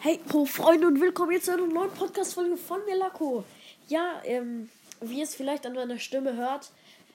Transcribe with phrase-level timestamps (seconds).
[0.00, 3.42] Hey, ho, Freunde und willkommen jetzt zu einer neuen Podcast-Folge von mir, Lako.
[3.88, 4.68] Ja, ähm,
[5.00, 6.70] wie ihr es vielleicht an meiner Stimme hört,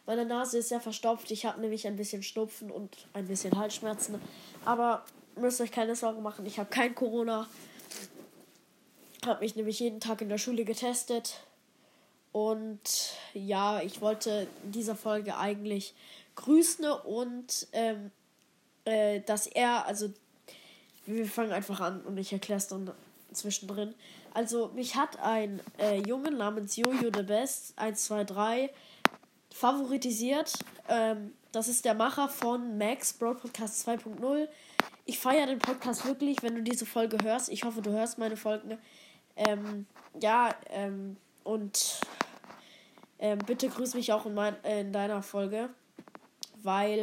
[0.06, 1.32] meine Nase ist sehr verstopft.
[1.32, 4.20] Ich habe nämlich ein bisschen Schnupfen und ein bisschen Halsschmerzen.
[4.66, 5.06] Aber
[5.38, 7.48] müsst euch keine Sorgen machen, ich habe kein Corona.
[9.26, 11.40] Habe mich nämlich jeden Tag in der Schule getestet.
[12.34, 15.96] Und ja, ich wollte in dieser Folge eigentlich
[16.36, 18.12] grüßen und ähm,
[18.84, 20.10] äh, dass er, also
[21.06, 22.92] wir fangen einfach an und ich erkläre es dann
[23.32, 23.94] zwischendrin.
[24.34, 28.70] Also, mich hat ein äh, Junge namens Jojo the Best 123
[29.52, 30.54] favoritisiert.
[30.90, 34.48] Ähm, das ist der Macher von Max Broad Podcast 2.0.
[35.06, 37.50] Ich feiere den Podcast wirklich, wenn du diese Folge hörst.
[37.50, 38.78] Ich hoffe, du hörst meine Folgen.
[39.36, 39.86] Ähm,
[40.20, 42.00] ja, ähm, und
[43.20, 45.70] ähm, bitte grüß mich auch in, mein, äh, in deiner Folge,
[46.64, 47.02] weil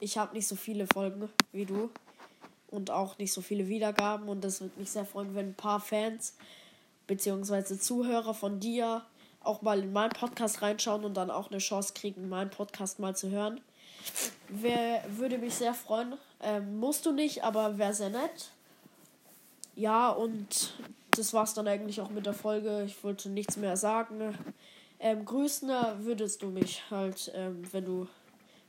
[0.00, 1.90] ich habe nicht so viele Folgen wie du
[2.70, 4.28] und auch nicht so viele Wiedergaben.
[4.28, 6.34] Und das würde mich sehr freuen, wenn ein paar Fans
[7.06, 7.78] bzw.
[7.78, 9.02] Zuhörer von dir
[9.40, 13.14] auch mal in meinen Podcast reinschauen und dann auch eine Chance kriegen, meinen Podcast mal
[13.16, 13.60] zu hören.
[14.48, 16.14] Wer würde mich sehr freuen.
[16.40, 18.50] Ähm, musst du nicht, aber wäre sehr nett.
[19.74, 20.74] Ja, und
[21.12, 22.84] das war's dann eigentlich auch mit der Folge.
[22.84, 24.36] Ich wollte nichts mehr sagen.
[24.98, 28.08] Ähm, grüßen würdest du mich halt, ähm, wenn du,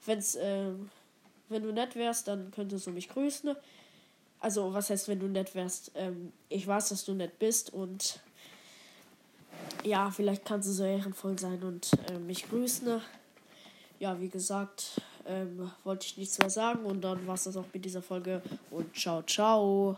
[0.06, 0.90] wenn's, ähm,
[1.50, 3.56] wenn du nett wärst, dann könntest du mich grüßen.
[4.48, 5.92] Also, was heißt, wenn du nett wärst?
[5.94, 8.22] Ähm, ich weiß, dass du nett bist und
[9.84, 13.02] ja, vielleicht kannst du so ehrenvoll sein und äh, mich grüßen.
[14.00, 17.66] Ja, wie gesagt, ähm, wollte ich nichts mehr sagen und dann war es das auch
[17.74, 19.98] mit dieser Folge und ciao, ciao.